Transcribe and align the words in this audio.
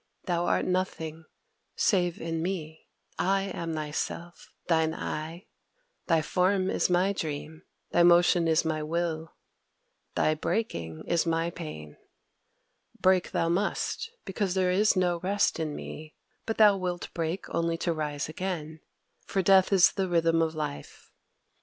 Thou 0.23 0.47
art 0.47 0.65
nothing 0.65 1.25
save 1.75 2.19
in 2.19 2.41
me. 2.41 2.87
I 3.19 3.43
am 3.53 3.73
thy 3.75 3.91
Self, 3.91 4.51
thine 4.65 4.95
'I': 4.95 5.45
thy 6.07 6.23
form 6.23 6.71
is 6.71 6.89
my 6.89 7.13
dream; 7.13 7.61
thy 7.91 8.01
motion 8.01 8.47
is 8.47 8.65
my 8.65 8.81
will; 8.81 9.35
thy 10.15 10.33
breaking 10.33 11.03
is 11.05 11.27
my 11.27 11.51
pain. 11.51 11.97
Break 12.99 13.29
thou 13.29 13.47
must, 13.47 14.09
because 14.25 14.55
there 14.55 14.71
is 14.71 14.95
no 14.95 15.19
rest 15.19 15.59
in 15.59 15.75
me; 15.75 16.15
but 16.47 16.57
thou 16.57 16.77
wilt 16.77 17.13
break 17.13 17.47
only 17.53 17.77
to 17.77 17.93
rise 17.93 18.27
again, 18.27 18.79
for 19.27 19.43
death 19.43 19.71
is 19.71 19.91
the 19.91 20.07
Rhythm 20.09 20.41
of 20.41 20.55
Life. 20.55 21.11